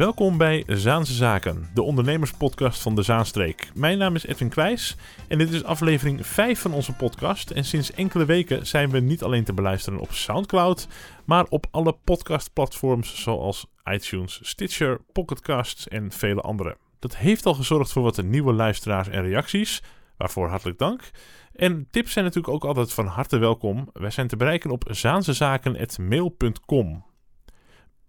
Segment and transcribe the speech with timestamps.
[0.00, 3.70] Welkom bij Zaanse Zaken, de ondernemerspodcast van de Zaanstreek.
[3.74, 4.96] Mijn naam is Edwin Kwijs
[5.28, 7.50] en dit is aflevering 5 van onze podcast.
[7.50, 10.88] En sinds enkele weken zijn we niet alleen te beluisteren op Soundcloud,
[11.24, 16.76] maar op alle podcastplatforms zoals iTunes, Stitcher, Pocketcasts en vele andere.
[16.98, 19.82] Dat heeft al gezorgd voor wat nieuwe luisteraars en reacties,
[20.16, 21.10] waarvoor hartelijk dank.
[21.54, 23.90] En tips zijn natuurlijk ook altijd van harte welkom.
[23.92, 27.08] Wij zijn te bereiken op zaansezaken.mail.com.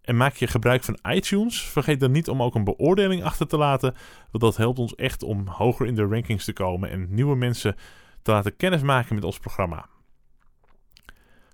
[0.02, 3.58] En maak je gebruik van iTunes, vergeet dan niet om ook een beoordeling achter te
[3.58, 3.96] laten.
[4.32, 7.76] Want dat helpt ons echt om hoger in de rankings te komen en nieuwe mensen
[8.22, 9.86] te laten kennismaken met ons programma.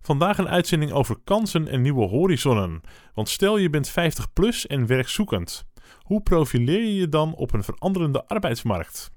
[0.02, 2.82] Vandaag een uitzending over kansen en nieuwe horizonnen.
[3.14, 5.68] Want stel je bent 50 plus en werkzoekend.
[6.00, 9.12] Hoe profileer je je dan op een veranderende arbeidsmarkt?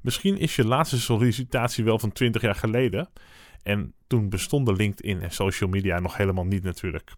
[0.00, 3.08] Misschien is je laatste sollicitatie wel van 20 jaar geleden.
[3.62, 7.14] En toen bestonden LinkedIn en social media nog helemaal niet natuurlijk.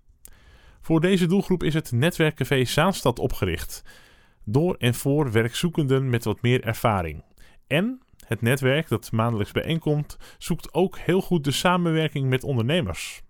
[0.85, 3.83] Voor deze doelgroep is het netwerkcafé Zaanstad opgericht.
[4.45, 7.23] Door en voor werkzoekenden met wat meer ervaring.
[7.67, 13.23] En het netwerk dat maandelijks bijeenkomt, zoekt ook heel goed de samenwerking met ondernemers.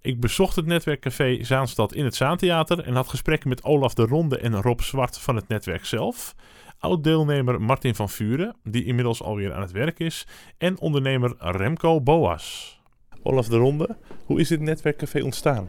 [0.00, 4.38] Ik bezocht het netwerkcafé Zaanstad in het Zaantheater en had gesprekken met Olaf de Ronde
[4.38, 6.34] en Rob Zwart van het netwerk zelf.
[6.78, 10.26] Oud-deelnemer Martin van Vuren, die inmiddels alweer aan het werk is,
[10.58, 12.78] en ondernemer Remco Boas.
[13.22, 15.68] Olaf de Ronde, hoe is dit netwerkcafé ontstaan?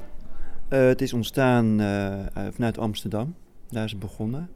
[0.74, 2.20] Uh, het is ontstaan uh,
[2.52, 3.36] vanuit Amsterdam.
[3.70, 4.50] Daar is het begonnen.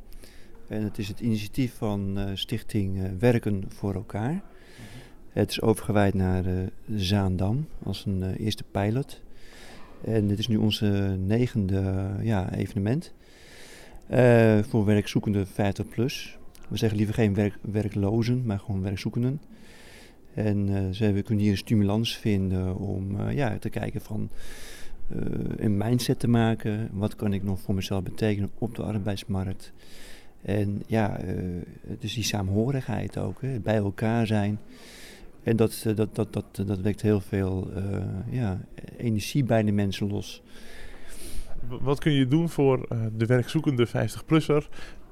[0.67, 4.41] En het is het initiatief van Stichting Werken voor elkaar.
[5.29, 6.43] Het is overgewijd naar
[6.95, 9.21] Zaandam als een eerste pilot.
[10.05, 13.13] En dit is nu onze negende ja, evenement.
[14.69, 16.37] voor werkzoekenden 50 plus.
[16.69, 19.41] We zeggen liever geen werk, werklozen, maar gewoon werkzoekenden.
[20.33, 24.29] En uh, we kunnen hier een stimulans vinden om ja, te kijken van
[25.55, 26.89] een mindset te maken.
[26.91, 29.73] Wat kan ik nog voor mezelf betekenen op de arbeidsmarkt?
[30.41, 31.19] En ja,
[31.99, 34.59] dus die saamhorigheid ook, hè, bij elkaar zijn.
[35.43, 37.71] En dat, dat, dat, dat, dat wekt heel veel
[38.29, 38.61] ja,
[38.97, 40.41] energie bij de mensen los.
[41.81, 44.67] Wat kun je doen voor de werkzoekende 50-plusser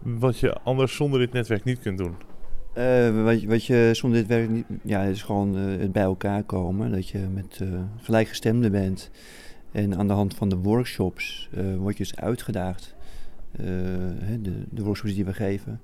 [0.05, 2.15] wat je anders zonder dit netwerk niet kunt doen?
[2.77, 4.65] Uh, wat, wat, je zonder dit werk niet...
[4.83, 6.91] Ja, het is gewoon uh, het bij elkaar komen.
[6.91, 7.61] Dat je met
[8.01, 9.11] gelijkgestemden bent.
[9.75, 12.95] En aan de hand van de workshops word je dus uitgedaagd.
[14.19, 15.81] Hè, de, de, workshops die we geven.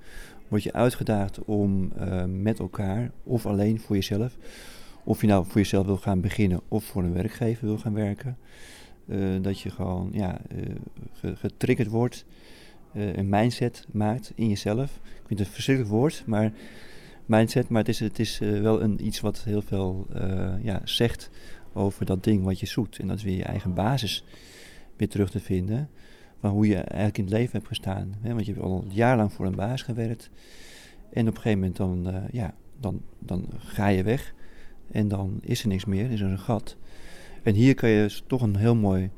[0.48, 1.92] Word je uitgedaagd om
[2.28, 4.38] met elkaar of alleen voor jezelf...
[5.04, 8.38] Of je nou voor jezelf wil gaan beginnen of voor een werkgever wil gaan werken.
[9.42, 10.42] dat je gewoon ja,
[11.22, 12.26] getriggerd wordt
[12.94, 15.00] uh, een mindset maakt in jezelf.
[15.04, 16.52] Ik vind het een verschrikkelijk woord, maar
[17.26, 20.82] mindset, maar het is, het is uh, wel een, iets wat heel veel uh, ja,
[20.84, 21.30] zegt
[21.74, 23.00] over dat ding wat je zoekt.
[23.00, 24.24] En dat is weer je eigen basis
[24.96, 25.90] weer terug te vinden
[26.40, 28.16] van hoe je eigenlijk in het leven hebt gestaan.
[28.22, 28.34] Hè?
[28.34, 30.30] Want je hebt al jarenlang voor een baas gewerkt.
[31.14, 34.34] En op een gegeven moment dan, ja, dan, dan ga je weg.
[34.92, 36.78] En dan is er niks meer, is er een gat.
[37.44, 39.10] En hier kan je toch een heel mooi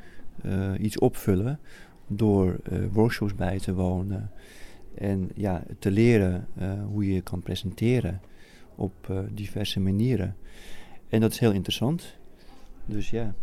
[0.80, 1.60] iets opvullen
[2.08, 4.32] door uh, workshops bij te wonen
[4.96, 6.48] en ja, te leren
[6.92, 8.22] hoe je kan presenteren
[8.76, 10.36] op diverse manieren.
[11.10, 12.18] En dat is heel interessant.
[12.86, 13.34] Dus ja.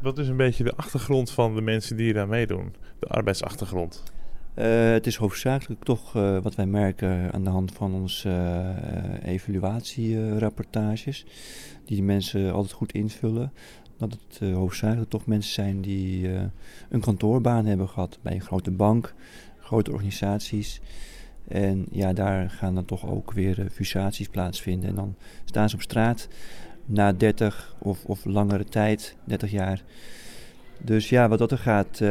[0.00, 2.74] Wat is een beetje de achtergrond van de mensen die aan meedoen?
[2.98, 4.02] De arbeidsachtergrond?
[4.54, 6.12] het is hoofdzakelijk toch
[6.42, 8.64] wat wij merken aan de hand van onze
[9.24, 11.26] evaluatierapportages,
[11.84, 13.52] die de mensen altijd goed invullen
[14.00, 16.28] dat het hoofdzakelijk toch mensen zijn die
[16.88, 19.14] een kantoorbaan hebben gehad bij een grote bank,
[19.58, 20.80] grote organisaties.
[21.48, 24.88] En ja, daar gaan dan toch ook weer fusaties plaatsvinden.
[24.88, 26.28] En dan staan ze op straat
[26.86, 29.82] na 30 of, of langere tijd, 30 jaar.
[30.78, 32.02] Dus ja, wat dat er gaat,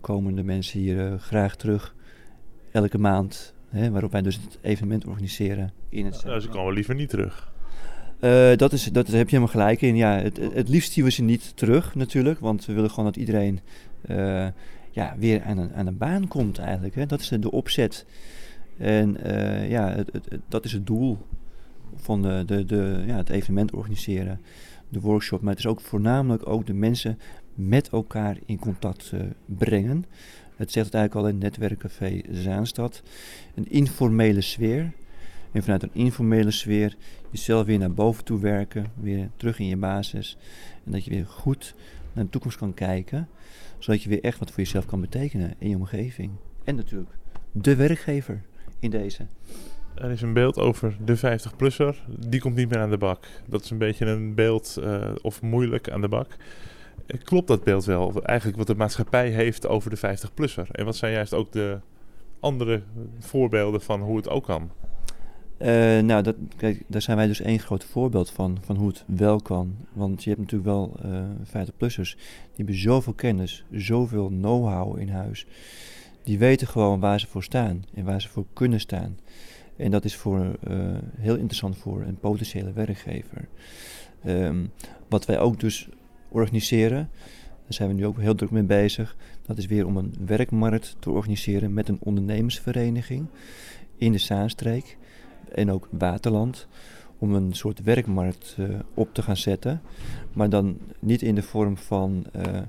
[0.00, 1.94] komen de mensen hier graag terug
[2.70, 3.54] elke maand.
[3.68, 7.54] Hè, waarop wij dus het evenement organiseren in het Nou, ze komen liever niet terug.
[8.20, 9.96] Uh, dat, is, dat heb je helemaal gelijk in.
[9.96, 12.40] Ja, het, het liefst zien we ze niet terug natuurlijk.
[12.40, 13.60] Want we willen gewoon dat iedereen
[14.10, 14.46] uh,
[14.90, 16.94] ja, weer aan een, aan een baan komt eigenlijk.
[16.94, 17.06] Hè.
[17.06, 18.06] Dat is de, de opzet.
[18.78, 21.18] En uh, ja, het, het, dat is het doel
[21.96, 24.40] van de, de, de, ja, het evenement organiseren.
[24.88, 25.40] De workshop.
[25.40, 27.18] Maar het is ook voornamelijk ook de mensen
[27.54, 29.12] met elkaar in contact
[29.44, 30.04] brengen.
[30.56, 33.02] Het zegt het eigenlijk al in Netwerkcafé Zaanstad.
[33.54, 34.92] Een informele sfeer.
[35.52, 36.96] En vanuit een informele sfeer
[37.30, 40.36] jezelf weer naar boven toe werken, weer terug in je basis.
[40.84, 41.74] En dat je weer goed
[42.12, 43.28] naar de toekomst kan kijken,
[43.78, 46.30] zodat je weer echt wat voor jezelf kan betekenen in je omgeving.
[46.64, 47.10] En natuurlijk
[47.52, 48.42] de werkgever
[48.78, 49.26] in deze.
[49.96, 53.26] Er is een beeld over de 50-plusser, die komt niet meer aan de bak.
[53.46, 56.36] Dat is een beetje een beeld, uh, of moeilijk aan de bak.
[57.22, 58.22] Klopt dat beeld wel?
[58.22, 60.70] Eigenlijk wat de maatschappij heeft over de 50-plusser?
[60.70, 61.78] En wat zijn juist ook de
[62.40, 62.82] andere
[63.18, 64.70] voorbeelden van hoe het ook kan?
[65.58, 65.68] Uh,
[66.00, 69.40] nou, dat, kijk, daar zijn wij dus één groot voorbeeld van, van hoe het wel
[69.40, 69.76] kan.
[69.92, 75.46] Want je hebt natuurlijk wel uh, 50-plussers, die hebben zoveel kennis, zoveel know-how in huis.
[76.22, 79.18] Die weten gewoon waar ze voor staan en waar ze voor kunnen staan.
[79.76, 83.48] En dat is voor, uh, heel interessant voor een potentiële werkgever.
[84.26, 84.70] Um,
[85.08, 85.88] wat wij ook dus
[86.28, 87.08] organiseren,
[87.38, 89.16] daar zijn we nu ook heel druk mee bezig.
[89.46, 93.26] Dat is weer om een werkmarkt te organiseren met een ondernemersvereniging
[93.96, 94.98] in de Zaanstreek
[95.52, 96.68] en ook Waterland.
[97.18, 99.80] Om een soort werkmarkt uh, op te gaan zetten.
[100.32, 102.24] Maar dan niet in de vorm van.
[102.36, 102.60] Uh,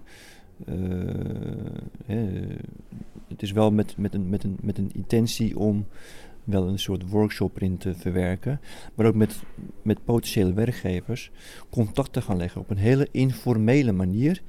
[3.27, 5.85] het is wel met, met, een, met, een, met een intentie om
[6.47, 8.59] wel een soort workshop erin te verwerken.
[8.95, 9.39] Maar ook met,
[9.81, 11.31] met potentiële werkgevers
[11.69, 14.41] contact te gaan leggen op een hele informele manier.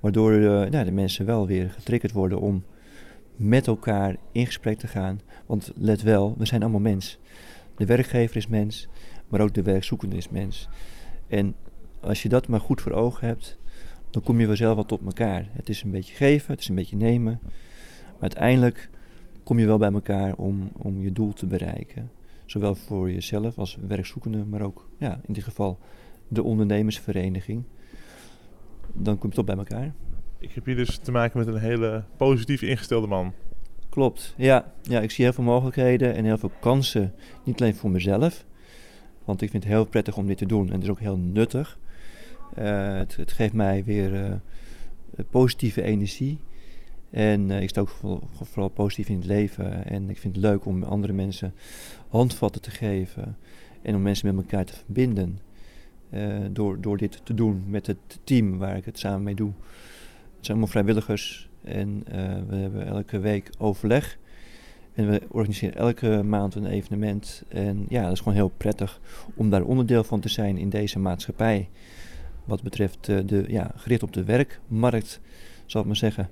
[0.00, 2.64] Waardoor uh, nou, de mensen wel weer getriggerd worden om
[3.36, 5.20] met elkaar in gesprek te gaan.
[5.46, 7.18] Want let wel, we zijn allemaal mens.
[7.76, 8.88] De werkgever is mens,
[9.28, 10.68] maar ook de werkzoekende is mens.
[11.28, 11.54] En
[12.00, 13.58] als je dat maar goed voor ogen hebt,
[14.10, 15.48] dan kom je wel tot elkaar.
[15.52, 17.38] Het is een beetje geven, het is een beetje nemen.
[18.12, 18.90] Maar uiteindelijk
[19.50, 22.10] kom je wel bij elkaar om, om je doel te bereiken.
[22.46, 25.78] Zowel voor jezelf als werkzoekende, maar ook ja, in dit geval
[26.28, 27.64] de ondernemersvereniging.
[28.92, 29.92] Dan kom je toch bij elkaar.
[30.38, 33.32] Ik heb hier dus te maken met een hele positief ingestelde man.
[33.88, 34.72] Klopt, ja.
[34.82, 35.00] ja.
[35.00, 37.14] Ik zie heel veel mogelijkheden en heel veel kansen.
[37.44, 38.44] Niet alleen voor mezelf,
[39.24, 41.18] want ik vind het heel prettig om dit te doen en het is ook heel
[41.18, 41.78] nuttig.
[42.58, 44.34] Uh, het, het, geeft mij weer uh,
[45.30, 46.38] positieve energie.
[47.10, 47.96] En uh, ik sta ook
[48.42, 49.86] vooral, positief in het leven.
[49.86, 51.54] En ik vind het leuk om andere mensen
[52.08, 53.36] handvatten te geven.
[53.82, 55.38] En om mensen met elkaar te verbinden.
[56.50, 59.52] door, door dit te doen met het team waar ik het samen mee doe.
[60.36, 62.14] Het zijn allemaal vrijwilligers en uh,
[62.48, 64.18] we hebben elke week overleg.
[64.92, 67.42] En we organiseren elke maand een evenement.
[67.48, 69.00] En ja, dat is gewoon heel prettig
[69.34, 71.68] om daar onderdeel van te zijn in deze maatschappij.
[72.44, 75.20] Wat betreft de, ja, gericht op de werkmarkt,
[75.66, 76.28] zal ik maar zeggen.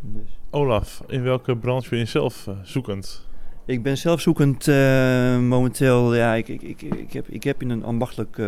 [0.00, 0.38] Dus.
[0.50, 3.26] Olaf, in welke branche ben je zelf uh, zoekend?
[3.64, 4.66] Ik ben zelf zoekend
[5.48, 6.14] momenteel.
[6.14, 8.40] Ja, ik, ik, ik, ik, heb, ik heb in een ambachtelijk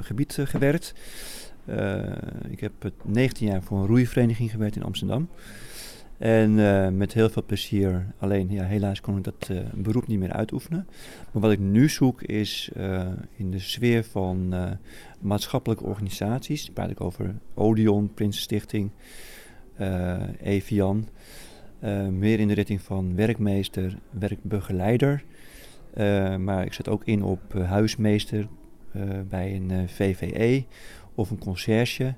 [0.00, 0.94] gebied gewerkt.
[2.48, 2.72] Ik heb
[3.02, 5.28] 19 jaar voor een roeivereniging gewerkt in Amsterdam.
[6.18, 8.06] En uh, met heel veel plezier.
[8.18, 10.86] Alleen ja, helaas kon ik dat uh, beroep niet meer uitoefenen.
[11.32, 12.70] Maar wat ik nu zoek is
[13.36, 14.54] in de sfeer van
[15.20, 16.64] maatschappelijke organisaties.
[16.64, 18.90] Dan praat ik over Odeon, Prinsenstichting,
[20.42, 21.08] Evian.
[22.10, 25.24] meer in de richting van werkmeester, werkbegeleider.
[26.38, 28.48] maar ik zet ook in op huismeester
[29.28, 30.64] bij een VVE
[31.14, 32.14] of een conciërge.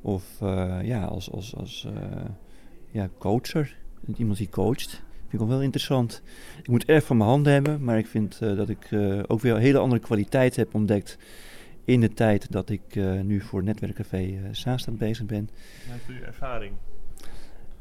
[0.00, 0.24] Of
[0.82, 1.88] ja, als, als, als
[2.90, 3.76] ja, coacher.
[4.16, 5.02] Iemand die coacht.
[5.28, 6.22] Vind ik wel interessant.
[6.62, 8.88] Ik moet erg van mijn handen hebben, maar ik vind dat ik
[9.26, 11.18] ook weer een hele andere kwaliteit heb ontdekt
[11.84, 15.50] in de tijd dat ik nu voor Netwerkcafé uh, Zaanstad bezig ben.
[15.88, 16.72] Wat je ervaring?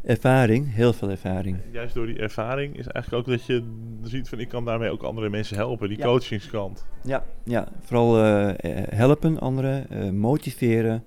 [0.04, 1.58] Ervaring, heel veel ervaring.
[1.72, 3.64] Juist door die ervaring is eigenlijk ook dat je
[4.04, 6.06] ziet van ik kan daarmee ook andere mensen helpen, die ja.
[6.06, 6.86] coachingskant.
[7.04, 8.52] Ja, ja vooral uh,
[8.90, 11.04] helpen anderen, uh, motiveren,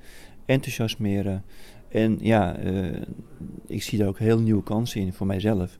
[0.46, 1.44] enthousiasmeren.
[1.88, 2.56] En ja,
[3.66, 5.78] ik zie daar ook heel nieuwe kansen in voor mijzelf.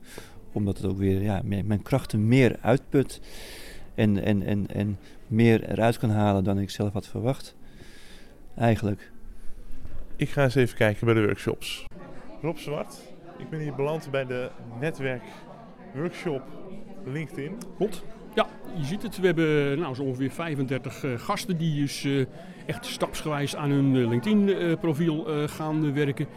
[0.51, 3.21] Omdat het ook weer ja, mijn krachten meer uitput
[3.95, 4.97] en, en, en, en
[5.27, 7.55] meer eruit kan halen dan ik zelf had verwacht.
[8.55, 9.11] Eigenlijk.
[10.15, 11.85] Ik ga eens even kijken bij de workshops.
[12.41, 13.01] Rob Zwart.
[13.37, 16.43] Ik ben hier beland bij de netwerkworkshop
[17.05, 17.57] LinkedIn.
[17.77, 18.03] Klopt.
[18.35, 19.19] Ja, je ziet het.
[19.19, 22.25] We hebben nou, zo ongeveer 35 uh, gasten die dus uh,
[22.65, 26.27] echt stapsgewijs aan hun uh, LinkedIn-profiel gaan werken.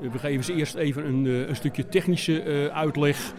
[0.00, 3.34] we geven ze eerst even een, een stukje technische uitleg.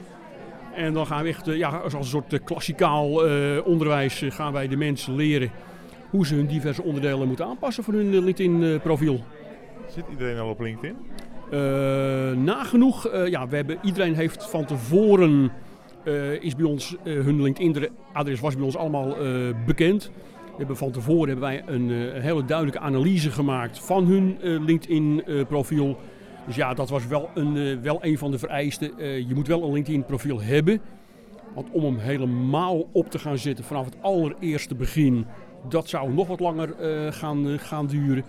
[0.75, 3.09] En dan gaan we echt, ja, als een soort klassikaal
[3.63, 5.51] onderwijs, gaan wij de mensen leren
[6.11, 9.23] hoe ze hun diverse onderdelen moeten aanpassen voor hun LinkedIn-profiel.
[9.87, 10.95] Zit iedereen al op LinkedIn?
[11.53, 15.51] Uh, nagenoeg, uh, ja, we hebben, iedereen heeft van tevoren,
[16.03, 19.15] uh, is bij ons, hun LinkedIn-adres was bij ons allemaal
[19.65, 20.11] bekend.
[20.45, 25.97] We hebben van tevoren hebben wij een, een, hele duidelijke analyse gemaakt van hun LinkedIn-profiel.
[26.45, 28.91] Dus ja, dat was wel een, wel een van de vereisten.
[29.27, 30.81] je moet wel een LinkedIn-profiel hebben.
[31.53, 35.25] Want om hem helemaal op te gaan zetten vanaf het allereerste begin,
[35.69, 36.73] dat zou nog wat langer
[37.13, 38.23] gaan, gaan duren.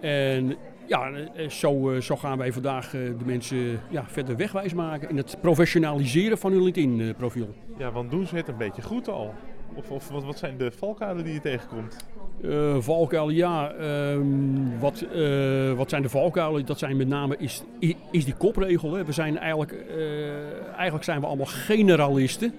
[0.00, 0.56] En
[0.90, 5.08] ja, eh, zo, eh, zo gaan wij vandaag eh, de mensen ja, verder wegwijs maken
[5.08, 7.54] in het professionaliseren van hun LinkedIn-profiel.
[7.78, 9.34] Ja, want doen ze het een beetje goed al?
[9.74, 11.96] Of, of wat, wat zijn de valkuilen die je tegenkomt?
[12.44, 13.72] Uh, valkuilen, ja.
[13.72, 16.66] Ehm, wat, uh, wat zijn de valkuilen?
[16.66, 17.62] Dat zijn met name is,
[18.10, 19.04] is die kopregel.
[19.04, 22.54] We zijn eigenlijk, uh, eigenlijk zijn we allemaal generalisten.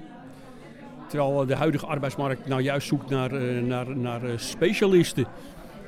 [1.08, 3.34] Terwijl de huidige arbeidsmarkt nou juist zoekt naar,
[3.64, 5.26] naar, naar specialisten.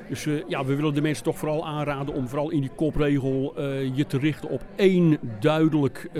[0.08, 3.54] Dus ja, we willen de mensen toch vooral aanraden om vooral in die kopregel
[3.94, 6.10] je te richten op één duidelijk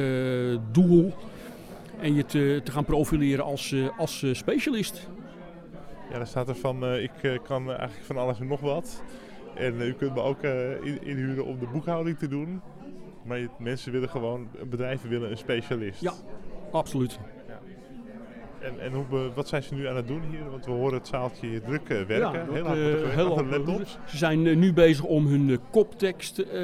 [0.72, 1.14] doel.
[2.00, 5.08] En je te, te gaan profileren als, als specialist.
[6.10, 9.02] Ja, daar staat er van, uh, ik uh, kan eigenlijk van alles en nog wat.
[9.54, 10.42] En uh, u kunt me ook
[11.00, 12.60] inhuren om de boekhouding te doen.
[13.22, 16.00] Maar je, mensen willen gewoon, bedrijven willen een specialist.
[16.00, 16.12] Ja,
[16.72, 17.18] absoluut.
[17.48, 17.60] Ja.
[18.60, 20.50] En, en hoe, wat zijn ze nu aan het doen hier?
[20.50, 22.16] Want we horen het zaaltje hier druk werken.
[22.16, 23.98] Ja, heel hard heel laptops.
[24.06, 26.54] Ze zijn nu bezig om hun koptekst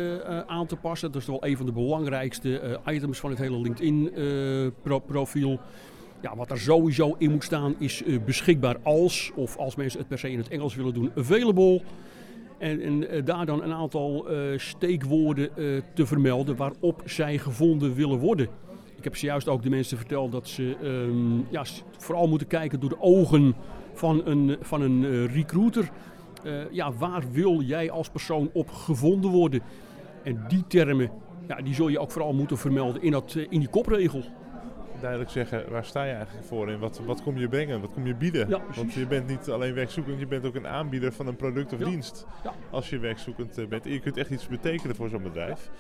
[0.47, 1.13] aan te passen.
[1.13, 5.61] Dat is wel een van de belangrijkste items van het hele LinkedIn-profiel.
[6.23, 10.09] Ja, wat er sowieso in moet staan is uh, beschikbaar als, of als mensen het
[10.09, 11.83] per se in het Engels willen doen, available.
[12.59, 15.51] En, en uh, daar dan een aantal uh, steekwoorden
[15.95, 18.49] te vermelden waarop zij gevonden willen worden.
[18.97, 21.65] Ik heb zojuist ook de mensen verteld dat ze um, ja,
[21.97, 23.55] vooral moeten kijken door de ogen
[23.93, 25.91] van een, van een recruiter.
[26.71, 29.63] ja, waar wil jij als persoon op gevonden worden?
[30.23, 31.11] En die termen,
[31.49, 34.23] ja, die zul je ook vooral moeten vermelden in, dat, in die kopregel
[35.01, 38.07] duidelijk zeggen waar sta je eigenlijk voor en wat, wat kom je brengen, wat kom
[38.07, 38.61] je bieden.
[38.75, 41.79] Want je bent niet alleen werkzoekend, je bent ook een aanbieder van een product of
[41.79, 42.27] dienst.
[42.45, 42.53] Ja.
[42.71, 43.85] Als je werkzoekend eh, bent.
[43.85, 45.71] En je kunt echt iets betekenen voor zo'n bedrijf.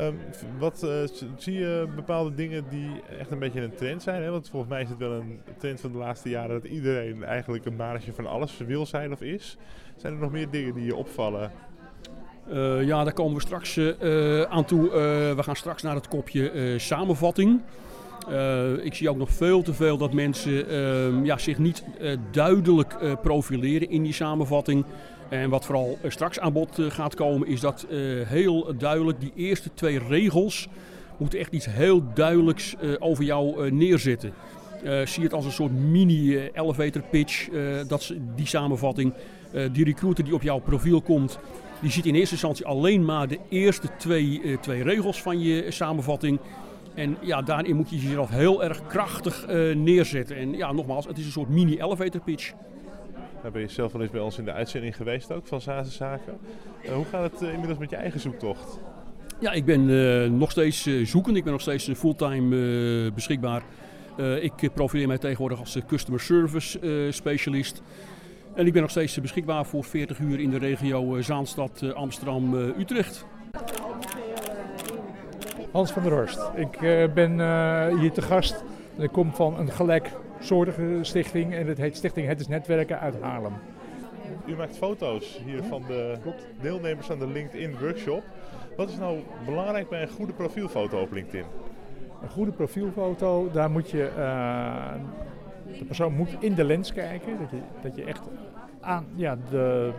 [0.00, 0.18] Um,
[0.58, 0.90] wat uh,
[1.36, 4.22] zie je bepaalde dingen die echt een beetje een trend zijn?
[4.22, 4.30] Hè?
[4.30, 7.64] Want volgens mij is het wel een trend van de laatste jaren dat iedereen eigenlijk
[7.64, 9.56] een marge van alles wil zijn of is.
[9.96, 11.52] Zijn er nog meer dingen die je opvallen?
[12.48, 14.90] Uh, ja, daar komen we straks uh, aan toe.
[15.36, 17.60] we gaan straks naar het kopje samenvatting.
[18.30, 22.16] Uh, ik zie ook nog veel te veel dat mensen uh, ja, zich niet uh,
[22.30, 24.84] duidelijk uh, profileren in die samenvatting.
[25.28, 27.86] En wat vooral straks aan bod gaat komen, is dat
[28.24, 30.68] heel duidelijk die eerste twee regels
[31.16, 34.32] moeten echt iets heel duidelijks over jou neerzetten.
[35.04, 37.48] zie het als een soort mini-elevator pitch,
[37.88, 39.14] dat, die samenvatting.
[39.72, 41.38] die recruiter die op jouw profiel komt,
[41.80, 46.38] die ziet in eerste instantie alleen maar de eerste twee, twee regels van je samenvatting.
[46.94, 50.36] En ja, daarin moet je jezelf heel erg krachtig uh, neerzetten.
[50.36, 52.52] En ja, nogmaals, het is een soort mini-elevator pitch.
[53.42, 56.38] Daar ben je zelf wel eens bij ons in de uitzending geweest ook van Zazenzaken.
[56.84, 58.78] Uh, hoe gaat het uh, inmiddels met je eigen zoektocht?
[59.40, 61.36] Ja, ik ben nog steeds zoekend.
[61.36, 63.62] Ik ben nog steeds fulltime beschikbaar.
[64.40, 67.82] ik profileer mij tegenwoordig als customer service specialist.
[68.54, 73.26] En ik ben nog steeds beschikbaar voor 40 uur in de regio Zaanstad, Amsterdam, Utrecht.
[75.74, 76.50] Hans van der Horst.
[76.54, 78.64] Ik uh, ben uh, hier te gast.
[78.96, 83.52] Ik kom van een gelijksoortige stichting en het heet Stichting Het is Netwerken uit Haarlem.
[84.46, 86.16] U maakt foto's hier van de
[86.60, 88.22] deelnemers aan de LinkedIn workshop.
[88.76, 91.44] Wat is nou belangrijk bij een goede profielfoto op LinkedIn?
[92.22, 94.92] Een goede profielfoto, daar moet je, uh,
[95.78, 97.38] de persoon moet in de lens kijken.
[97.38, 98.22] Dat je, dat je echt
[98.80, 99.92] aan, ja, de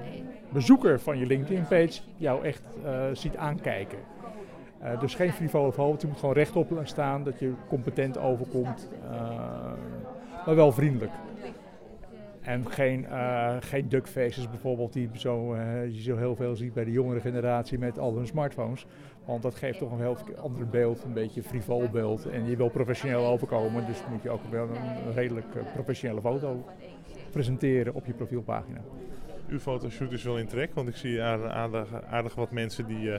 [0.50, 2.63] bezoeker van je LinkedIn page jou echt
[3.13, 4.00] ziet aankijken.
[4.84, 9.12] Uh, dus geen frivole hoofd, je moet gewoon rechtop staan, dat je competent overkomt, uh,
[10.46, 11.12] maar wel vriendelijk.
[12.41, 15.55] En geen, uh, geen duckfaces bijvoorbeeld, die zo,
[15.88, 18.86] je zo heel veel ziet bij de jongere generatie met al hun smartphones.
[19.25, 22.29] Want dat geeft toch een heel ander beeld, een beetje frivol beeld.
[22.29, 26.65] En je wil professioneel overkomen, dus moet je ook wel een redelijk professionele foto
[27.32, 28.82] presenteren op je profielpagina
[29.50, 30.74] uw fotoshoot is wel in trek.
[30.74, 33.14] Want ik zie aardig, aardig wat mensen die uh,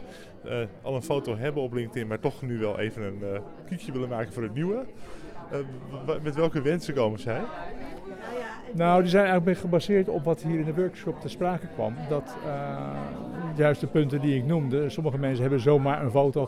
[0.45, 0.52] uh,
[0.83, 4.09] al een foto hebben op LinkedIn, maar toch nu wel even een uh, kiekje willen
[4.09, 4.85] maken voor het nieuwe.
[6.23, 7.40] met welke wensen komen zij?
[8.73, 11.95] Nou, die zijn eigenlijk gebaseerd op wat hier in de workshop te sprake kwam.
[12.09, 12.37] Dat
[13.56, 14.90] juist de punten die ik noemde.
[14.90, 16.47] Sommige mensen hebben zomaar een foto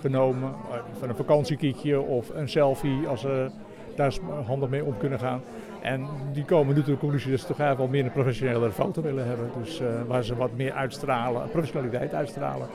[0.00, 0.54] genomen
[0.98, 3.50] van een vakantiekiekje of een selfie als ze
[3.96, 5.40] daar handig mee om kunnen gaan.
[5.82, 8.70] En die komen nu tot de conclusie dat ze toch eigenlijk wel meer een professionele
[8.70, 9.50] foto willen hebben.
[9.62, 12.68] Dus uh, waar ze wat meer uitstralen, professionaliteit uitstralen.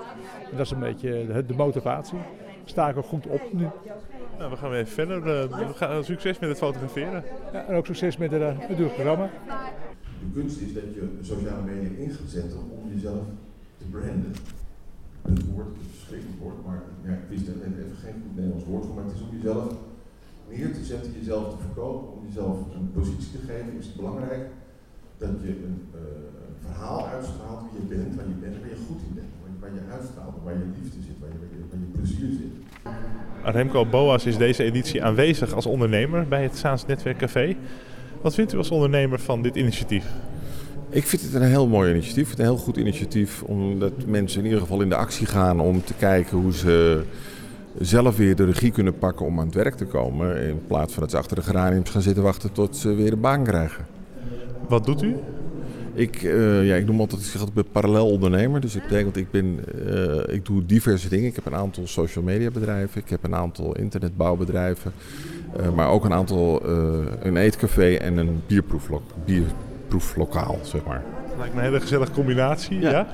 [0.52, 2.18] En dat is een beetje de, de motivatie.
[2.66, 3.68] Sta ik ook goed op nu.
[4.38, 5.18] Nou, we gaan weer verder.
[5.18, 7.24] Uh, we gaan, succes met het fotograferen.
[7.54, 9.30] Ja, en ook succes met, de, met het programma.
[10.20, 13.26] De kunst is dat je sociale media in gaat zetten om jezelf
[13.78, 14.34] te branden.
[15.22, 18.36] Het woord, het is een verschrikkelijk woord, maar ja, ik wist er even geen goed
[18.36, 19.76] Nederlands woord voor, maar het is om jezelf
[20.50, 24.46] neer te zetten, jezelf te verkopen, om jezelf een positie te geven, is het belangrijk
[25.18, 26.02] dat je een uh,
[26.66, 29.80] verhaal uitstraalt wie je bent, waar je bent, waar je goed in bent, waar je,
[29.92, 31.38] uitstraalt, waar je liefde zit, waar je,
[31.70, 32.54] waar je, plezier zit.
[33.56, 37.56] Remco Boas is deze editie aanwezig als ondernemer bij het Saans Netwerk Café.
[38.22, 40.06] Wat vindt u als ondernemer van dit initiatief?
[40.90, 42.32] Ik vind het een heel mooi initiatief.
[42.32, 45.94] Een heel goed initiatief omdat mensen in ieder geval in de actie gaan om te
[45.94, 47.04] kijken hoe ze
[47.80, 50.42] zelf weer de regie kunnen pakken om aan het werk te komen.
[50.42, 53.20] In plaats van dat ze achter de geraniums gaan zitten wachten tot ze weer een
[53.20, 53.86] baan krijgen.
[54.68, 55.16] Wat doet u?
[55.94, 58.62] Ik, uh, ja, ik noem altijd, ik zeg altijd, parallel ondernemer.
[58.62, 61.28] Dus dat betekent, ik, ben, uh, ik doe diverse dingen.
[61.28, 63.02] Ik heb een aantal social media bedrijven.
[63.02, 64.92] Ik heb een aantal internetbouwbedrijven.
[65.60, 66.66] Uh, maar ook een aantal,
[67.22, 71.04] een eetcafé en een bierproeflok, bierproeflokaal, zeg maar.
[71.38, 72.80] Lijkt me een hele gezellige combinatie.
[72.80, 72.92] Ja.
[72.92, 73.08] ja.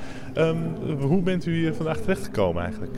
[0.48, 2.96] Um, hoe bent u hier vandaag terecht gekomen eigenlijk?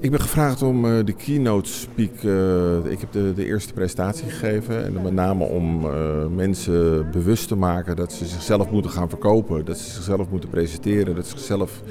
[0.00, 2.22] Ik ben gevraagd om uh, de keynote speak.
[2.22, 4.84] Uh, ik heb de, de, eerste presentatie gegeven.
[4.84, 9.64] En met name om uh, mensen bewust te maken dat ze zichzelf moeten gaan verkopen.
[9.64, 11.14] Dat ze zichzelf moeten presenteren.
[11.14, 11.82] Dat ze zichzelf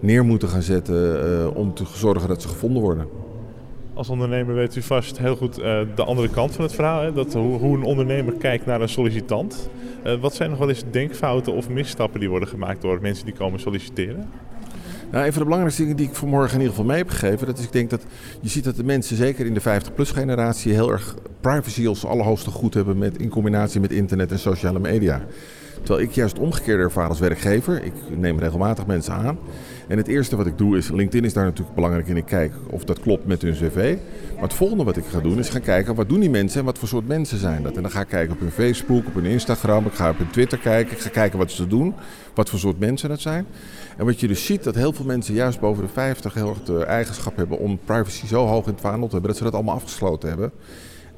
[0.00, 3.06] neer moeten gaan zetten om te zorgen dat ze gevonden worden.
[4.00, 5.54] Als ondernemer weet u vast heel goed
[5.94, 7.02] de andere kant van het verhaal.
[7.02, 7.12] Hè?
[7.12, 9.68] Dat, hoe, een ondernemer kijkt naar een sollicitant.
[10.20, 13.60] wat zijn nog wel eens denkfouten of misstappen die worden gemaakt door mensen die komen
[13.60, 14.30] solliciteren?
[15.10, 17.46] Nou, een van de belangrijkste dingen die ik vanmorgen in ieder geval mee heb gegeven,
[17.46, 18.02] dat is ik denk dat
[18.40, 22.50] je ziet dat de mensen, zeker in de 50-plus generatie, heel erg privacy als allerhoogste
[22.50, 25.22] goed hebben met, in combinatie met internet en sociale media.
[25.82, 27.84] Terwijl ik juist omgekeerde ervaar als werkgever.
[27.84, 29.38] Ik neem regelmatig mensen aan.
[29.90, 32.16] En het eerste wat ik doe is, LinkedIn is daar natuurlijk belangrijk in.
[32.16, 33.96] Ik kijk of dat klopt met hun cv.
[34.34, 36.64] Maar het volgende wat ik ga doen is gaan kijken wat doen die mensen en
[36.64, 37.76] wat voor soort mensen zijn dat.
[37.76, 40.30] En dan ga ik kijken op hun Facebook, op hun Instagram, ik ga op hun
[40.30, 40.92] Twitter kijken.
[40.92, 41.94] Ik ga kijken wat ze doen,
[42.34, 43.46] wat voor soort mensen dat zijn.
[43.96, 46.62] En wat je dus ziet, dat heel veel mensen juist boven de 50 heel erg
[46.62, 49.54] de eigenschap hebben om privacy zo hoog in het vaandel te hebben dat ze dat
[49.54, 50.52] allemaal afgesloten hebben.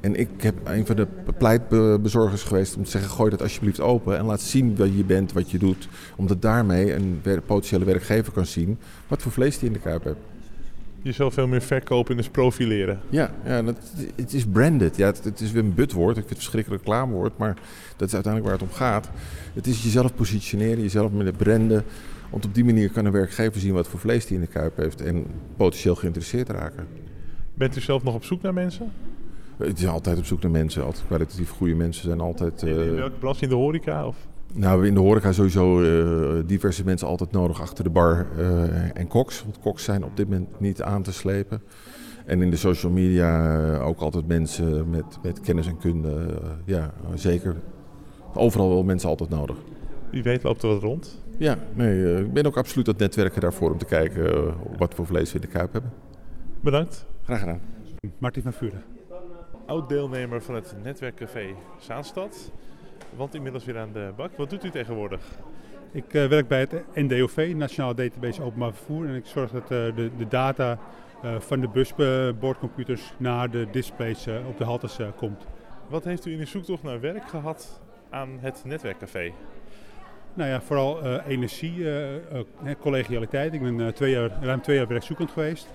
[0.03, 1.07] En ik heb een van de
[1.37, 5.33] pleitbezorgers geweest om te zeggen: gooi dat alsjeblieft open en laat zien wie je bent,
[5.33, 5.87] wat je doet.
[6.15, 10.19] Omdat daarmee een potentiële werkgever kan zien wat voor vlees die in de kuip hebt.
[11.01, 12.99] Je zal veel meer verkopen en dus profileren.
[13.09, 13.77] Ja, ja dat,
[14.15, 14.95] het is branded.
[14.95, 16.17] Ja, het, het, is weer een butwoord.
[16.17, 17.57] Ik vind het een verschrikkelijk reclamewoord, maar
[17.95, 19.09] dat is uiteindelijk waar het om gaat.
[19.53, 21.83] Het is jezelf positioneren, jezelf met de branden.
[22.29, 24.77] Want op die manier kan een werkgever zien wat voor vlees die in de kuip
[24.77, 25.25] heeft en
[25.57, 26.87] potentieel geïnteresseerd raken.
[27.53, 28.91] Bent u zelf nog op zoek naar mensen?
[29.65, 30.83] Het is altijd op zoek naar mensen.
[30.83, 32.61] Altijd kwalitatief goede mensen zijn altijd...
[32.61, 33.43] In, in welke branche?
[33.43, 34.07] In de horeca?
[34.07, 34.27] Of?
[34.53, 39.07] Nou, in de horeca sowieso uh, diverse mensen altijd nodig achter de bar uh, en
[39.07, 39.43] koks.
[39.43, 41.61] Want koks zijn op dit moment niet aan te slepen.
[42.25, 46.39] En in de social media uh, ook altijd mensen met, met kennis en kunde.
[46.65, 47.55] ja, zeker.
[48.33, 49.57] Overal wel mensen altijd nodig.
[50.09, 51.23] Wie weet loopt er wat rond?
[51.37, 55.31] Ja, nee, ik ben ook absoluut dat netwerken daarvoor om te kijken wat voor vlees
[55.31, 55.91] we in de kuip hebben.
[56.61, 57.05] Bedankt.
[57.23, 57.59] Graag gedaan.
[58.17, 58.92] Martin van Vuren
[59.65, 62.51] oud-deelnemer van het netwerkcafé Zaanstad.
[63.15, 64.37] Want inmiddels weer aan de bak.
[64.37, 65.21] Wat doet u tegenwoordig?
[65.91, 69.07] Ik uh, werk bij het NDOV, Nationale Database Openbaar Vervoer.
[69.07, 70.77] En ik zorg dat uh, de, de, data
[71.23, 75.45] uh, van de busboordcomputers naar de displays op de haltes komt.
[75.89, 79.31] Wat heeft u in uw zoektocht naar werk gehad aan het netwerkcafé?
[80.33, 81.85] Nou ja, vooral energie,
[82.79, 83.53] collegialiteit.
[83.53, 85.67] Ik ben twee jaar, ruim twee jaar werkzoekend geweest.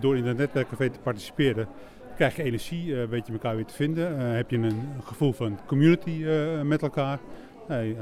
[0.00, 1.68] Door in het netwerkcafé te participeren
[2.16, 4.20] krijg je energie, uh, weet je elkaar weer te vinden.
[4.20, 7.18] Uh, heb je een gevoel van community uh, met elkaar.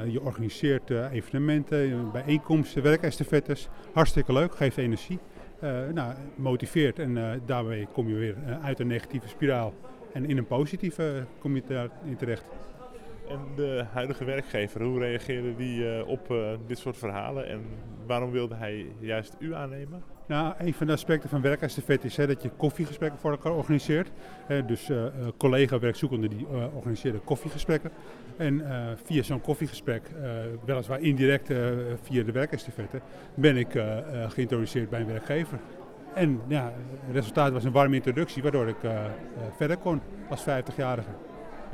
[0.09, 3.69] je organiseert evenementen, bijeenkomsten, werkestafettes.
[3.93, 5.19] Hartstikke leuk, geeft energie.
[5.95, 9.75] nou, motiveert en daarmee kom je weer uit een negatieve spiraal.
[10.13, 12.45] En in een positieve kom je daarin terecht.
[13.29, 16.35] En de huidige werkgever, hoe reageerde die op
[16.67, 17.61] dit soort verhalen en
[18.07, 20.14] waarom wilde hij juist u aannemen?
[20.27, 24.11] Nou, een van de aspecten van werkestafette is hè, dat je koffiegesprekken voor elkaar organiseert.
[24.67, 25.05] dus uh,
[25.37, 26.47] collega-werkzoekenden die
[27.05, 27.91] uh, koffiegesprekken.
[28.37, 28.63] En
[29.05, 30.11] via zo'n koffiegesprek,
[30.65, 31.47] weliswaar indirect
[32.03, 33.01] via de werkestafette,
[33.35, 33.69] ben ik
[34.29, 35.59] geïntroduceerd bij een werkgever.
[36.15, 36.73] En ja,
[37.07, 38.77] het resultaat was een warme introductie, waardoor ik
[39.57, 41.11] verder kon als 50-jarige.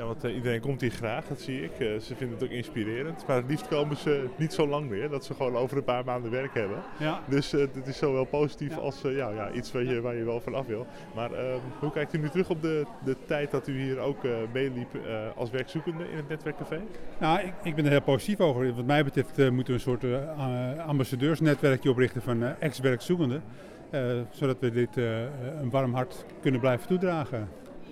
[0.00, 1.70] Ja, want uh, iedereen komt hier graag, dat zie ik.
[1.78, 3.26] Uh, ze vinden het ook inspirerend.
[3.26, 5.08] Maar het liefst komen ze niet zo lang meer.
[5.08, 6.82] Dat ze gewoon over een paar maanden werk hebben.
[6.98, 7.20] Ja.
[7.28, 8.76] Dus uh, dit is zowel positief ja.
[8.76, 10.86] als ja, ja, iets waar je, waar je wel van af wil.
[11.14, 14.18] Maar ehm, hoe kijkt u nu terug op de, de tijd dat u hier ook
[14.52, 14.88] meeliep
[15.36, 16.80] als werkzoekende in het netwerkcafé?
[17.18, 18.74] Nou, ik, ik ben er heel positief over.
[18.74, 20.04] Wat mij betreft moeten we een soort
[20.86, 23.42] ambassadeursnetwerkje oprichten van ex-werkzoekenden.
[24.30, 27.48] zodat we dit een warm hart kunnen blijven toedragen.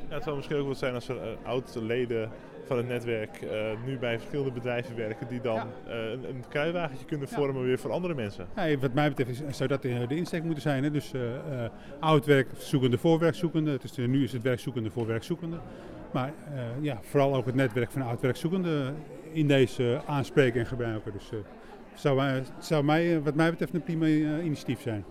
[0.09, 2.31] Ja, het zou misschien ook wat zijn als er uh, oud-leden
[2.67, 3.51] van het netwerk uh,
[3.87, 5.67] nu bij verschillende bedrijven werken die dan ja.
[5.89, 8.47] uh, een, een kruiwagentje kunnen vormen weer voor andere mensen.
[8.57, 10.83] Ja, wat mij betreft is, zou dat de, de insteek moeten zijn.
[10.85, 10.91] Hè?
[10.91, 11.13] Dus
[12.01, 13.79] oud werkzoekende voor werkzoekende.
[13.83, 15.57] Is, nu is het werkzoekende voor werkzoekende.
[16.11, 16.33] Maar
[16.81, 18.97] ja, vooral ook het netwerk van oud werkzoekenden
[19.33, 21.13] in deze aanspreken en gebruiken.
[21.13, 21.31] Dus
[21.95, 24.07] zou, zou mij, wat mij betreft een prima
[24.43, 25.05] initiatief zijn.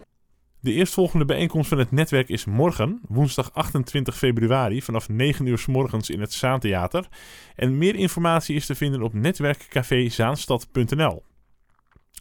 [0.68, 5.66] De eerstvolgende bijeenkomst van het netwerk is morgen, woensdag 28 februari, vanaf 9 uur s
[5.66, 7.08] morgens in het Zaantheater.
[7.56, 11.24] En meer informatie is te vinden op netwerkcafézaanstad.nl.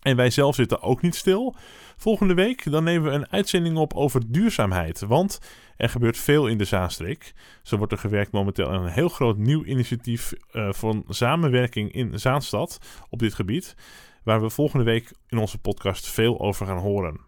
[0.03, 1.55] En wij zelf zitten ook niet stil.
[1.97, 5.01] Volgende week dan nemen we een uitzending op over duurzaamheid.
[5.01, 5.41] Want
[5.77, 7.33] er gebeurt veel in de Zaanstreek.
[7.63, 12.21] Zo wordt er gewerkt momenteel aan een heel groot nieuw initiatief uh, voor samenwerking in
[12.21, 12.79] Zaanstad
[13.09, 13.75] op dit gebied.
[14.23, 17.26] Waar we volgende week in onze podcast veel over gaan horen.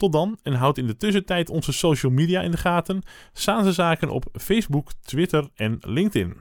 [0.00, 3.02] Tot dan en houd in de tussentijd onze social media in de gaten.
[3.32, 6.36] Zaanse Zaken op Facebook, Twitter en LinkedIn.